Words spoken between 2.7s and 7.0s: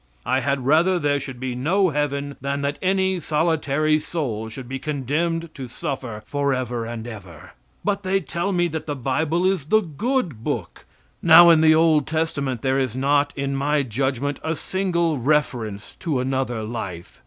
any solitary soul should be condemned to suffer forever